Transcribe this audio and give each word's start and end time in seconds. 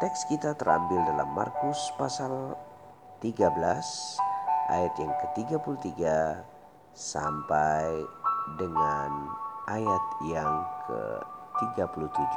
Teks 0.00 0.24
kita 0.32 0.56
terambil 0.56 0.96
dalam 1.04 1.28
Markus 1.36 1.92
pasal 2.00 2.56
13 3.20 3.52
ayat 4.72 4.94
yang 4.96 5.12
ke-33 5.12 6.00
sampai 6.96 8.00
dengan 8.56 9.28
ayat 9.68 10.04
yang 10.24 10.64
ke-37. 10.88 12.32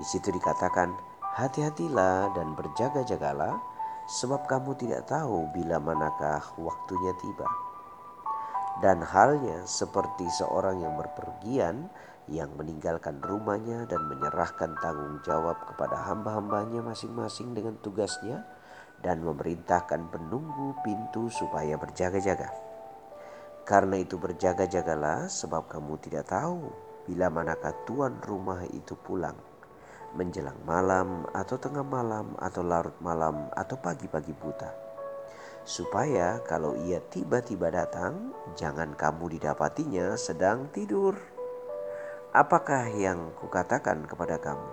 Di 0.00 0.04
situ 0.08 0.32
dikatakan, 0.32 0.88
"Hati-hatilah 1.36 2.32
dan 2.32 2.56
berjaga-jagalah, 2.56 3.52
sebab 4.08 4.48
kamu 4.48 4.80
tidak 4.80 5.04
tahu 5.04 5.52
bila 5.52 5.76
manakah 5.84 6.40
waktunya 6.56 7.12
tiba." 7.20 7.48
Dan 8.80 9.04
halnya 9.04 9.68
seperti 9.68 10.32
seorang 10.32 10.80
yang 10.80 10.96
berpergian 10.96 11.92
yang 12.28 12.56
meninggalkan 12.56 13.20
rumahnya 13.20 13.84
dan 13.84 14.08
menyerahkan 14.08 14.72
tanggung 14.80 15.20
jawab 15.20 15.60
kepada 15.68 16.08
hamba-hambanya 16.08 16.80
masing-masing 16.80 17.52
dengan 17.52 17.76
tugasnya 17.84 18.44
dan 19.04 19.20
memerintahkan 19.20 20.08
penunggu 20.08 20.72
pintu 20.80 21.28
supaya 21.28 21.76
berjaga-jaga. 21.76 22.48
Karena 23.64 24.00
itu 24.00 24.16
berjaga-jagalah 24.16 25.28
sebab 25.28 25.68
kamu 25.68 26.00
tidak 26.00 26.28
tahu 26.32 26.68
bila 27.04 27.28
manakah 27.28 27.72
tuan 27.84 28.16
rumah 28.24 28.64
itu 28.72 28.96
pulang. 28.96 29.36
Menjelang 30.16 30.56
malam 30.64 31.28
atau 31.32 31.60
tengah 31.60 31.84
malam 31.84 32.32
atau 32.40 32.62
larut 32.64 32.96
malam 33.04 33.50
atau 33.52 33.76
pagi-pagi 33.76 34.32
buta. 34.36 34.70
Supaya 35.64 36.44
kalau 36.44 36.76
ia 36.76 37.00
tiba-tiba 37.08 37.72
datang 37.72 38.36
jangan 38.52 38.92
kamu 38.96 39.40
didapatinya 39.40 40.12
sedang 40.16 40.68
tidur. 40.70 41.33
Apakah 42.34 42.90
yang 42.90 43.30
kukatakan 43.38 44.10
kepada 44.10 44.42
kamu? 44.42 44.70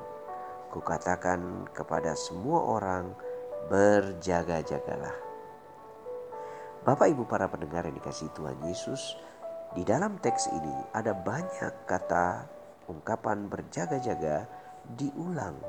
Kukatakan 0.73 1.69
kepada 1.69 2.17
semua 2.17 2.57
orang, 2.57 3.13
berjaga-jagalah. 3.69 5.13
Bapak 6.81 7.13
Ibu 7.13 7.29
para 7.29 7.45
pendengar 7.45 7.85
yang 7.85 7.93
dikasih 8.01 8.33
Tuhan 8.33 8.57
Yesus, 8.65 9.13
di 9.77 9.85
dalam 9.85 10.17
teks 10.17 10.49
ini 10.49 10.73
ada 10.89 11.13
banyak 11.13 11.85
kata 11.85 12.49
ungkapan 12.89 13.45
berjaga-jaga 13.45 14.49
diulang. 14.97 15.61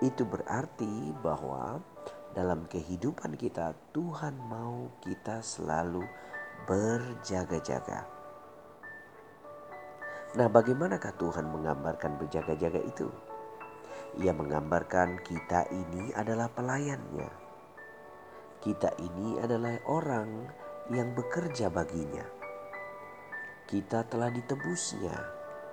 Itu 0.00 0.24
berarti 0.24 1.12
bahwa 1.20 1.84
dalam 2.32 2.64
kehidupan 2.72 3.36
kita 3.36 3.76
Tuhan 3.92 4.32
mau 4.48 4.88
kita 5.04 5.44
selalu 5.44 6.08
berjaga-jaga. 6.64 8.15
Nah, 10.36 10.52
bagaimanakah 10.52 11.16
Tuhan 11.16 11.48
menggambarkan 11.48 12.20
berjaga-jaga 12.20 12.76
itu? 12.84 13.08
Ia 14.20 14.36
menggambarkan 14.36 15.24
kita 15.24 15.64
ini 15.72 16.12
adalah 16.12 16.52
pelayannya. 16.52 17.32
Kita 18.60 19.00
ini 19.00 19.40
adalah 19.40 19.80
orang 19.88 20.44
yang 20.92 21.16
bekerja 21.16 21.72
baginya. 21.72 22.20
Kita 23.64 24.04
telah 24.04 24.28
ditebusnya 24.28 25.16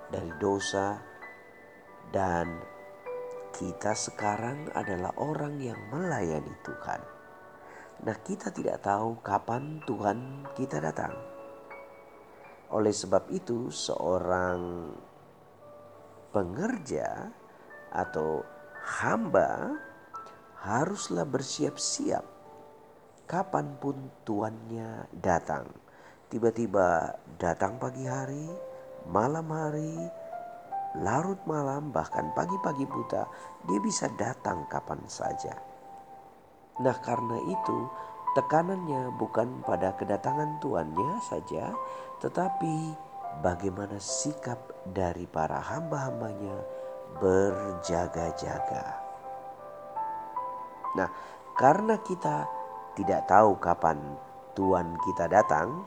dari 0.07 0.31
dosa 0.39 0.95
dan 2.15 2.63
kita 3.51 3.91
sekarang 3.91 4.71
adalah 4.71 5.11
orang 5.19 5.59
yang 5.59 5.79
melayani 5.91 6.55
Tuhan. 6.63 7.03
Nah, 8.07 8.15
kita 8.23 8.47
tidak 8.55 8.79
tahu 8.79 9.19
kapan 9.19 9.83
Tuhan 9.83 10.47
kita 10.55 10.79
datang. 10.79 11.32
Oleh 12.73 12.89
sebab 12.89 13.29
itu, 13.29 13.69
seorang 13.69 14.89
pengerja 16.33 17.29
atau 17.93 18.41
hamba 18.81 19.77
haruslah 20.65 21.29
bersiap-siap 21.29 22.25
kapan 23.29 23.77
pun 23.77 24.09
tuannya 24.25 25.05
datang. 25.21 25.69
Tiba-tiba 26.33 27.13
datang 27.37 27.77
pagi 27.77 28.09
hari, 28.09 28.49
malam 29.05 29.45
hari, 29.53 29.93
larut 30.97 31.37
malam, 31.45 31.93
bahkan 31.93 32.33
pagi-pagi 32.33 32.89
buta, 32.89 33.29
dia 33.69 33.79
bisa 33.85 34.09
datang 34.17 34.65
kapan 34.65 35.01
saja. 35.05 35.53
Nah, 36.81 36.97
karena 37.05 37.37
itu 37.37 37.79
tekanannya 38.33 39.13
bukan 39.13 39.61
pada 39.61 39.93
kedatangan 39.93 40.57
tuannya 40.57 41.21
saja, 41.21 41.69
tetapi 42.17 42.97
bagaimana 43.45 43.97
sikap 44.01 44.57
dari 44.89 45.29
para 45.29 45.61
hamba-hambanya 45.61 46.57
berjaga-jaga. 47.21 48.85
Nah, 50.97 51.09
karena 51.57 51.97
kita 52.01 52.45
tidak 52.97 53.25
tahu 53.29 53.57
kapan 53.57 53.97
Tuhan 54.53 54.97
kita 55.01 55.25
datang, 55.29 55.85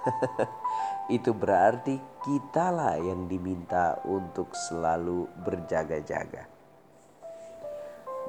itu 1.16 1.32
berarti 1.32 2.00
kitalah 2.24 2.96
yang 3.00 3.28
diminta 3.28 4.00
untuk 4.08 4.52
selalu 4.52 5.28
berjaga-jaga. 5.44 6.44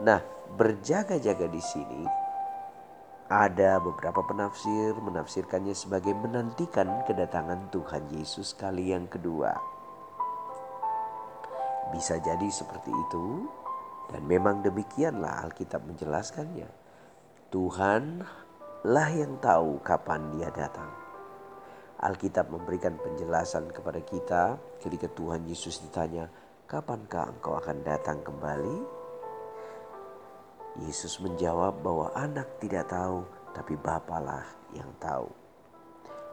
Nah, 0.01 0.19
berjaga-jaga 0.55 1.47
di 1.47 1.61
sini 1.61 2.20
ada 3.31 3.79
beberapa 3.79 4.19
penafsir 4.27 4.91
menafsirkannya 4.99 5.71
sebagai 5.71 6.11
menantikan 6.11 7.07
kedatangan 7.07 7.71
Tuhan 7.71 8.11
Yesus 8.11 8.51
kali 8.59 8.91
yang 8.91 9.07
kedua. 9.07 9.55
Bisa 11.95 12.19
jadi 12.19 12.51
seperti 12.51 12.91
itu 12.91 13.47
dan 14.11 14.27
memang 14.27 14.59
demikianlah 14.59 15.47
Alkitab 15.47 15.79
menjelaskannya. 15.87 16.67
Tuhanlah 17.47 19.09
yang 19.15 19.39
tahu 19.39 19.79
kapan 19.79 20.35
dia 20.35 20.51
datang. 20.51 20.91
Alkitab 22.03 22.51
memberikan 22.51 22.99
penjelasan 22.99 23.71
kepada 23.71 24.03
kita 24.03 24.59
ketika 24.83 25.07
Tuhan 25.07 25.47
Yesus 25.47 25.79
ditanya, 25.79 26.27
"Kapankah 26.67 27.31
engkau 27.39 27.55
akan 27.55 27.79
datang 27.79 28.19
kembali?" 28.27 29.00
Yesus 30.79 31.19
menjawab 31.19 31.83
bahwa 31.83 32.15
anak 32.15 32.47
tidak 32.63 32.87
tahu, 32.87 33.27
tapi 33.51 33.75
Bapalah 33.75 34.47
yang 34.71 34.87
tahu. 35.03 35.27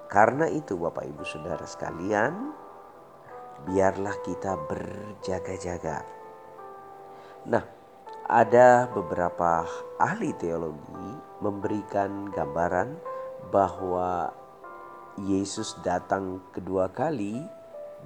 Karena 0.07 0.47
itu 0.47 0.79
Bapak 0.79 1.05
Ibu 1.05 1.27
Saudara 1.27 1.67
sekalian, 1.67 2.55
biarlah 3.67 4.15
kita 4.23 4.55
berjaga-jaga. 4.71 6.07
Nah, 7.51 7.65
ada 8.29 8.87
beberapa 8.93 9.67
ahli 9.99 10.31
teologi 10.39 11.11
memberikan 11.43 12.31
gambaran 12.31 12.95
bahwa 13.51 14.31
Yesus 15.19 15.75
datang 15.83 16.39
kedua 16.55 16.95
kali 16.95 17.43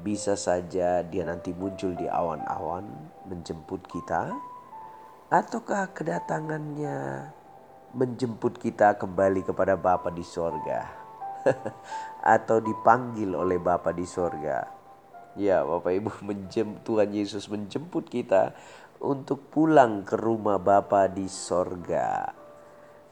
bisa 0.00 0.32
saja 0.32 1.04
dia 1.04 1.28
nanti 1.28 1.52
muncul 1.52 1.92
di 1.92 2.08
awan-awan 2.08 2.88
menjemput 3.28 3.84
kita 3.92 4.32
Ataukah 5.32 5.88
kedatangannya 5.96 7.32
menjemput 7.96 8.60
kita 8.60 9.00
kembali 9.00 9.40
kepada 9.48 9.80
Bapa 9.80 10.12
di 10.12 10.20
sorga? 10.20 10.92
Atau 12.36 12.60
dipanggil 12.60 13.32
oleh 13.32 13.56
Bapa 13.56 13.96
di 13.96 14.04
sorga? 14.04 14.68
Ya 15.32 15.64
Bapak 15.64 15.88
Ibu 15.88 16.12
menjem, 16.28 16.76
Tuhan 16.84 17.16
Yesus 17.16 17.48
menjemput 17.48 18.12
kita 18.12 18.52
untuk 19.00 19.48
pulang 19.48 20.04
ke 20.04 20.20
rumah 20.20 20.60
Bapa 20.60 21.08
di 21.08 21.24
sorga. 21.32 22.28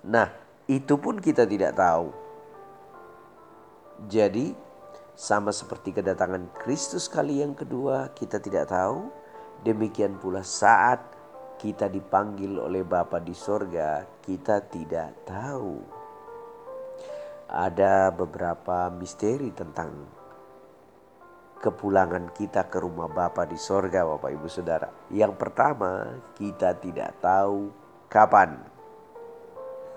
Nah 0.05 0.29
itu 0.69 1.01
pun 1.01 1.25
kita 1.25 1.49
tidak 1.49 1.81
tahu. 1.81 2.13
Jadi 4.13 4.53
sama 5.17 5.57
seperti 5.57 5.97
kedatangan 5.97 6.53
Kristus 6.53 7.09
kali 7.09 7.41
yang 7.41 7.57
kedua 7.57 8.13
kita 8.13 8.37
tidak 8.45 8.69
tahu. 8.69 9.09
Demikian 9.65 10.21
pula 10.21 10.45
saat 10.45 11.20
kita 11.61 11.93
dipanggil 11.93 12.57
oleh 12.57 12.81
Bapa 12.81 13.21
di 13.21 13.37
sorga, 13.37 14.01
kita 14.25 14.65
tidak 14.73 15.29
tahu. 15.29 15.77
Ada 17.53 18.09
beberapa 18.17 18.89
misteri 18.89 19.53
tentang 19.53 19.93
kepulangan 21.61 22.33
kita 22.33 22.73
ke 22.73 22.81
rumah 22.81 23.13
Bapa 23.13 23.45
di 23.45 23.61
sorga 23.61 24.09
Bapak 24.09 24.33
Ibu 24.33 24.49
Saudara. 24.49 24.89
Yang 25.13 25.37
pertama 25.37 26.17
kita 26.33 26.81
tidak 26.81 27.21
tahu 27.21 27.69
kapan. 28.09 28.57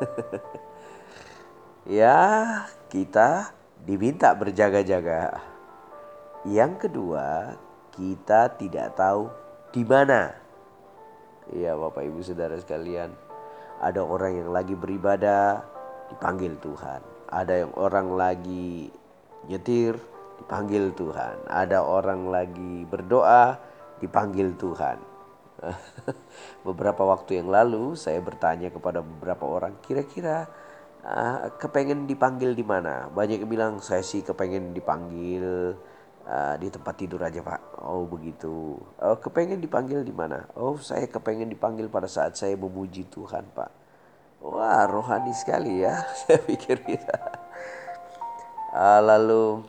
ya 1.88 2.20
kita 2.92 3.56
diminta 3.80 4.36
berjaga-jaga. 4.36 5.40
Yang 6.44 6.92
kedua 6.92 7.56
kita 7.96 8.52
tidak 8.60 9.00
tahu 9.00 9.32
di 9.72 9.88
mana. 9.88 10.43
Ya 11.52 11.76
Bapak 11.76 12.08
Ibu 12.08 12.24
Saudara 12.24 12.56
sekalian. 12.56 13.12
Ada 13.84 14.00
orang 14.00 14.40
yang 14.40 14.50
lagi 14.56 14.80
beribadah 14.80 15.60
dipanggil 16.08 16.56
Tuhan. 16.64 17.04
Ada 17.28 17.68
yang 17.68 17.72
orang 17.76 18.16
lagi 18.16 18.88
nyetir 19.52 20.00
dipanggil 20.40 20.96
Tuhan. 20.96 21.44
Ada 21.52 21.84
orang 21.84 22.32
lagi 22.32 22.88
berdoa, 22.88 23.60
dipanggil 24.00 24.56
Tuhan. 24.56 24.98
beberapa 26.68 27.08
waktu 27.08 27.40
yang 27.44 27.48
lalu 27.52 27.96
saya 27.96 28.20
bertanya 28.20 28.72
kepada 28.72 29.00
beberapa 29.00 29.48
orang, 29.48 29.80
kira-kira 29.84 30.48
uh, 31.04 31.52
kepengen 31.60 32.08
dipanggil 32.08 32.56
di 32.56 32.64
mana? 32.64 33.12
Banyak 33.12 33.44
yang 33.44 33.52
bilang 33.52 33.74
saya 33.84 34.04
sih 34.04 34.24
kepengen 34.24 34.72
dipanggil 34.72 35.76
uh, 36.28 36.56
di 36.60 36.68
tempat 36.72 36.94
tidur 36.96 37.22
aja 37.24 37.40
pak. 37.44 37.84
Oh 37.84 38.08
begitu. 38.08 38.80
Oh 39.00 39.18
kepengen 39.20 39.60
dipanggil 39.60 40.04
di 40.04 40.14
mana? 40.16 40.48
Oh 40.56 40.76
saya 40.80 41.08
kepengen 41.08 41.52
dipanggil 41.52 41.88
pada 41.88 42.08
saat 42.08 42.36
saya 42.36 42.56
memuji 42.56 43.08
Tuhan 43.08 43.48
pak. 43.56 43.72
Wah 44.44 44.84
rohani 44.88 45.32
sekali 45.32 45.84
ya. 45.84 46.04
saya 46.24 46.40
pikir 46.44 46.84
kita. 46.84 47.18
Uh, 48.74 49.02
lalu 49.06 49.62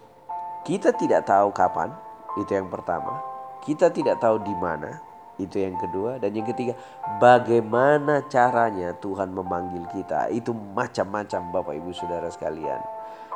kita 0.65 0.97
tidak 0.97 1.29
tahu 1.29 1.53
kapan, 1.53 1.93
itu 2.41 2.57
yang 2.57 2.73
pertama. 2.73 3.21
Kita 3.61 3.93
tidak 3.93 4.17
tahu 4.17 4.41
di 4.41 4.57
mana, 4.57 4.97
itu 5.37 5.61
yang 5.61 5.77
kedua. 5.77 6.17
Dan 6.17 6.33
yang 6.33 6.49
ketiga, 6.49 6.73
bagaimana 7.21 8.25
caranya 8.33 8.97
Tuhan 8.97 9.29
memanggil 9.37 9.85
kita. 9.93 10.33
Itu 10.33 10.57
macam-macam 10.57 11.41
Bapak 11.53 11.75
Ibu 11.77 11.91
Saudara 11.93 12.33
sekalian. 12.33 12.81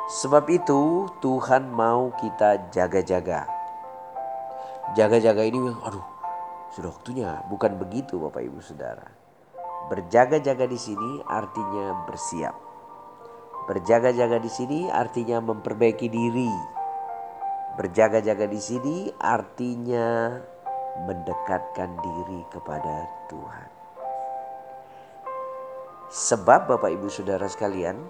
Sebab 0.09 0.49
itu 0.49 1.05
Tuhan 1.21 1.69
mau 1.69 2.09
kita 2.17 2.73
jaga-jaga. 2.73 3.45
Jaga-jaga 4.97 5.45
ini, 5.45 5.61
aduh 5.85 6.01
sudah 6.73 6.89
waktunya. 6.89 7.45
Bukan 7.45 7.77
begitu 7.77 8.17
Bapak 8.17 8.41
Ibu 8.41 8.57
Saudara. 8.57 9.05
Berjaga-jaga 9.93 10.65
di 10.65 10.81
sini 10.81 11.21
artinya 11.29 12.09
bersiap. 12.09 12.57
Berjaga-jaga 13.69 14.41
di 14.41 14.49
sini 14.49 14.89
artinya 14.89 15.37
memperbaiki 15.45 16.09
diri 16.09 16.49
Berjaga-jaga 17.79 18.43
di 18.43 18.59
sini 18.59 19.07
artinya 19.23 20.35
mendekatkan 21.07 21.95
diri 22.01 22.43
kepada 22.51 23.07
Tuhan. 23.31 23.69
Sebab 26.11 26.67
Bapak 26.67 26.91
Ibu 26.91 27.07
Saudara 27.07 27.47
sekalian, 27.47 28.03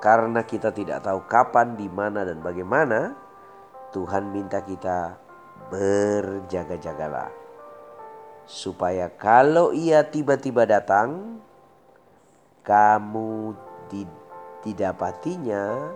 karena 0.00 0.42
kita 0.42 0.72
tidak 0.72 1.04
tahu 1.04 1.22
kapan, 1.28 1.76
di 1.76 1.86
mana 1.86 2.24
dan 2.24 2.40
bagaimana, 2.40 3.14
Tuhan 3.92 4.32
minta 4.32 4.64
kita 4.64 5.20
berjaga-jagalah. 5.68 7.30
Supaya 8.48 9.12
kalau 9.14 9.70
ia 9.70 10.02
tiba-tiba 10.02 10.66
datang, 10.66 11.38
kamu 12.64 13.54
didapatinya 14.64 15.94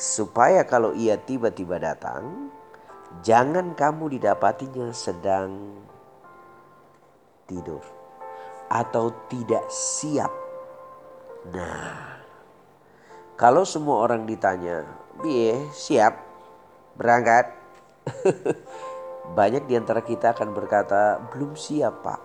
supaya 0.00 0.64
kalau 0.64 0.96
ia 0.96 1.20
tiba-tiba 1.20 1.76
datang, 1.76 2.48
jangan 3.20 3.76
kamu 3.76 4.16
didapatinya 4.16 4.88
sedang 4.90 5.76
tidur 7.44 7.84
atau 8.72 9.12
tidak 9.28 9.68
siap. 9.68 10.32
Nah, 11.52 12.13
kalau 13.34 13.66
semua 13.66 14.06
orang 14.06 14.30
ditanya, 14.30 14.86
"Biye, 15.18 15.70
siap 15.74 16.22
berangkat?" 16.94 17.50
Banyak 19.38 19.66
di 19.66 19.74
antara 19.74 20.04
kita 20.04 20.36
akan 20.36 20.54
berkata, 20.54 21.18
"Belum 21.34 21.58
siap, 21.58 22.04
Pak." 22.06 22.20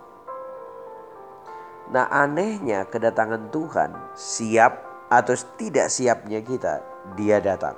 Nah, 1.90 2.06
anehnya 2.06 2.86
kedatangan 2.86 3.50
Tuhan 3.50 3.90
siap 4.14 4.72
atau 5.10 5.34
tidak 5.58 5.90
siapnya 5.90 6.38
kita, 6.38 6.78
dia 7.18 7.42
datang. 7.42 7.74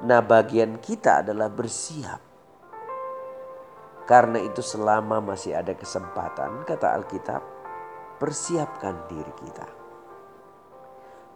Nah, 0.00 0.24
bagian 0.24 0.80
kita 0.80 1.20
adalah 1.20 1.52
bersiap. 1.52 2.24
Karena 4.08 4.40
itu 4.40 4.64
selama 4.64 5.20
masih 5.20 5.52
ada 5.52 5.76
kesempatan, 5.76 6.64
kata 6.64 6.96
Alkitab, 6.96 7.42
persiapkan 8.16 8.96
diri 9.12 9.32
kita. 9.44 9.79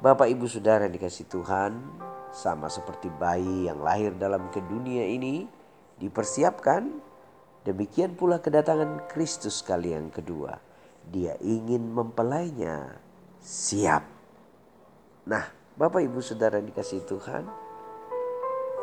Bapak 0.02 0.26
Ibu 0.26 0.50
Saudara 0.50 0.91
dikasih 0.91 1.31
Tuhan, 1.31 1.79
sama 2.35 2.67
seperti 2.67 3.06
bayi 3.14 3.70
yang 3.70 3.79
lahir 3.79 4.11
dalam 4.19 4.50
ke 4.50 4.58
dunia 4.58 5.06
ini, 5.06 5.46
dipersiapkan, 6.02 6.91
demikian 7.62 8.19
pula 8.19 8.43
kedatangan 8.43 9.06
Kristus 9.06 9.62
kali 9.62 9.94
yang 9.94 10.11
kedua. 10.11 10.58
Dia 11.06 11.38
ingin 11.38 11.94
mempelainya 11.94 12.99
siap. 13.38 14.02
Nah, 15.31 15.46
Bapak 15.79 16.02
Ibu 16.02 16.19
Saudara 16.19 16.58
dikasih 16.58 17.06
Tuhan, 17.06 17.46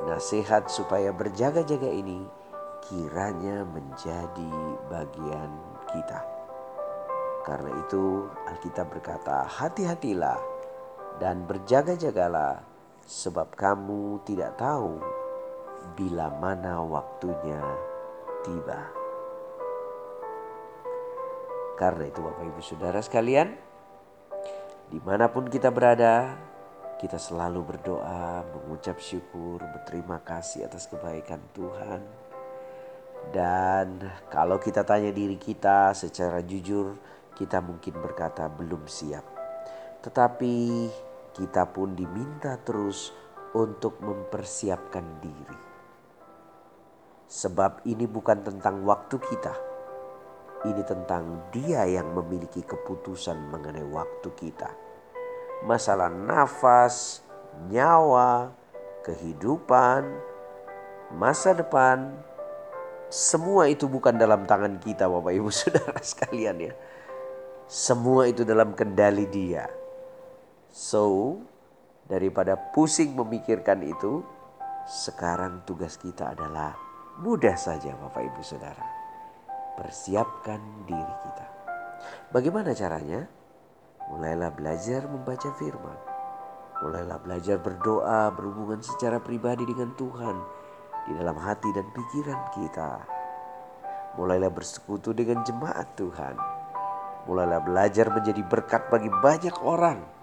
nasihat 0.07 0.71
supaya 0.71 1.11
berjaga-jaga 1.11 1.91
ini 1.91 2.23
kiranya 2.87 3.67
menjadi 3.67 4.53
bagian 4.89 5.51
kita. 5.91 6.19
Karena 7.41 7.73
itu 7.83 8.29
Alkitab 8.49 8.89
berkata, 8.89 9.45
hati-hatilah 9.49 10.50
dan 11.21 11.45
berjaga-jagalah 11.45 12.65
sebab 13.05 13.53
kamu 13.53 14.25
tidak 14.25 14.57
tahu 14.57 14.97
bila 15.93 16.33
mana 16.41 16.81
waktunya 16.81 17.61
tiba. 18.41 18.89
Karena 21.77 22.09
itu 22.09 22.19
Bapak 22.25 22.45
Ibu 22.45 22.61
Saudara 22.65 22.99
sekalian, 23.05 23.53
Di 24.91 24.99
mana 24.99 25.31
pun 25.31 25.47
kita 25.47 25.71
berada, 25.71 26.35
kita 26.99 27.15
selalu 27.15 27.63
berdoa, 27.63 28.43
mengucap 28.43 28.99
syukur, 28.99 29.63
berterima 29.63 30.19
kasih 30.19 30.67
atas 30.67 30.83
kebaikan 30.91 31.39
Tuhan. 31.55 32.03
Dan 33.31 34.03
kalau 34.27 34.59
kita 34.59 34.83
tanya 34.83 35.15
diri 35.15 35.39
kita 35.39 35.95
secara 35.95 36.43
jujur, 36.43 36.99
kita 37.39 37.63
mungkin 37.63 38.03
berkata 38.03 38.51
belum 38.51 38.83
siap. 38.83 39.23
Tetapi 40.03 40.57
kita 41.31 41.67
pun 41.71 41.95
diminta 41.95 42.59
terus 42.59 43.15
untuk 43.55 43.99
mempersiapkan 44.03 45.23
diri. 45.23 45.59
Sebab 47.31 47.87
ini 47.87 48.03
bukan 48.07 48.43
tentang 48.43 48.83
waktu 48.83 49.15
kita, 49.15 49.55
ini 50.67 50.83
tentang 50.83 51.47
Dia 51.55 51.87
yang 51.87 52.11
memiliki 52.11 52.59
keputusan 52.59 53.39
mengenai 53.49 53.87
waktu 53.87 54.29
kita. 54.35 54.69
Masalah 55.63 56.11
nafas, 56.11 57.23
nyawa, 57.71 58.51
kehidupan, 59.07 60.03
masa 61.15 61.55
depan, 61.55 62.19
semua 63.11 63.67
itu 63.67 63.91
bukan 63.91 64.15
dalam 64.15 64.47
tangan 64.47 64.79
kita 64.79 65.07
Bapak 65.07 65.35
Ibu 65.35 65.51
Saudara 65.55 65.99
sekalian 65.99 66.71
ya. 66.71 66.73
Semua 67.71 68.27
itu 68.27 68.43
dalam 68.43 68.75
kendali 68.75 69.27
Dia. 69.27 69.80
So, 70.71 71.35
daripada 72.07 72.55
pusing 72.55 73.11
memikirkan 73.11 73.83
itu, 73.83 74.23
sekarang 74.87 75.67
tugas 75.67 75.99
kita 75.99 76.31
adalah 76.31 76.73
mudah 77.19 77.59
saja 77.59 77.91
Bapak 77.99 78.23
Ibu 78.23 78.41
Saudara 78.41 79.01
persiapkan 79.75 80.87
diri 80.87 81.15
kita. 81.27 81.45
Bagaimana 82.29 82.75
caranya? 82.75 83.25
Mulailah 84.11 84.51
belajar 84.51 85.07
membaca 85.07 85.49
firman. 85.55 85.99
Mulailah 86.81 87.19
belajar 87.21 87.57
berdoa, 87.61 88.33
berhubungan 88.33 88.81
secara 88.81 89.21
pribadi 89.21 89.63
dengan 89.63 89.93
Tuhan 89.95 90.35
di 91.07 91.11
dalam 91.17 91.37
hati 91.37 91.69
dan 91.71 91.87
pikiran 91.93 92.41
kita. 92.57 92.91
Mulailah 94.17 94.51
bersekutu 94.51 95.13
dengan 95.15 95.45
jemaat 95.45 95.93
Tuhan. 95.95 96.35
Mulailah 97.29 97.61
belajar 97.61 98.09
menjadi 98.09 98.41
berkat 98.43 98.89
bagi 98.89 99.07
banyak 99.07 99.55
orang. 99.61 100.20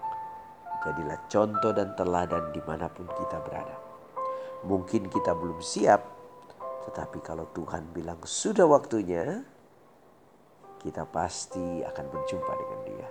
Jadilah 0.84 1.18
contoh 1.26 1.72
dan 1.74 1.94
teladan 1.98 2.54
di 2.54 2.62
mana 2.62 2.86
pun 2.86 3.10
kita 3.10 3.38
berada. 3.42 3.76
Mungkin 4.62 5.10
kita 5.10 5.34
belum 5.34 5.58
siap, 5.58 6.02
tetapi 6.86 7.18
kalau 7.22 7.50
Tuhan 7.54 7.90
bilang 7.94 8.18
sudah 8.22 8.66
waktunya, 8.66 9.42
kita 10.78 11.02
pasti 11.10 11.82
akan 11.82 12.06
berjumpa 12.10 12.52
dengan 12.54 12.80
Dia. 12.86 13.08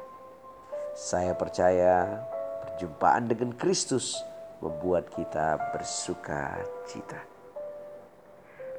Saya 0.98 1.36
percaya 1.36 2.24
perjumpaan 2.64 3.30
dengan 3.30 3.54
Kristus 3.54 4.18
membuat 4.64 5.12
kita 5.14 5.72
bersuka 5.76 6.58
cita. 6.90 7.22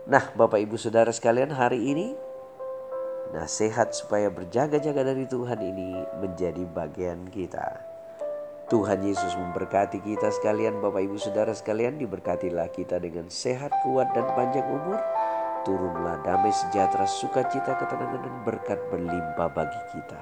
Nah, 0.08 0.24
Bapak 0.32 0.58
Ibu 0.64 0.80
Saudara 0.80 1.12
sekalian, 1.12 1.52
hari 1.52 1.92
ini 1.92 2.16
nasihat 3.36 3.92
supaya 3.92 4.32
berjaga-jaga 4.32 5.04
dari 5.04 5.28
Tuhan 5.28 5.60
ini 5.60 6.00
menjadi 6.16 6.64
bagian 6.64 7.28
kita. 7.28 7.87
Tuhan 8.68 9.00
Yesus 9.00 9.32
memberkati 9.32 10.04
kita 10.04 10.28
sekalian, 10.28 10.84
Bapak 10.84 11.00
Ibu 11.00 11.16
Saudara 11.16 11.56
sekalian, 11.56 11.96
diberkatilah 11.96 12.68
kita 12.68 13.00
dengan 13.00 13.32
sehat, 13.32 13.72
kuat, 13.80 14.12
dan 14.12 14.28
panjang 14.36 14.68
umur. 14.68 15.00
Turunlah 15.64 16.20
damai 16.20 16.52
sejahtera, 16.52 17.08
sukacita, 17.08 17.80
ketenangan, 17.80 18.20
dan 18.20 18.36
berkat 18.44 18.76
berlimpah 18.92 19.48
bagi 19.56 19.82
kita. 19.96 20.20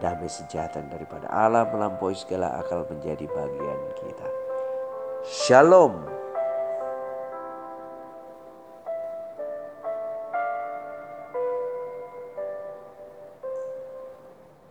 Damai 0.00 0.32
sejahtera 0.32 0.80
daripada 0.88 1.28
Allah 1.28 1.68
melampaui 1.68 2.16
segala 2.16 2.56
akal 2.56 2.88
menjadi 2.88 3.28
bagian 3.28 3.80
kita. 4.00 4.28
Shalom. 5.28 6.21